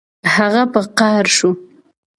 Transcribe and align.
هغه 0.35 0.63
په 0.73 0.81
قهر 0.97 1.25
شو 1.37 1.49